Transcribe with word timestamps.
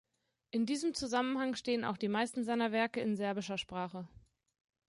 In 0.49 0.65
diesem 0.65 0.95
Zusammenhang 0.95 1.53
stehen 1.53 1.85
auch 1.85 1.95
die 1.95 2.07
meisten 2.07 2.43
seiner 2.43 2.71
Werke 2.71 2.99
in 3.01 3.15
serbischer 3.15 3.59
Sprache. 3.59 4.07